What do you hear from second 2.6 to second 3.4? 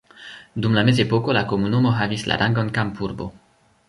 kampurbo.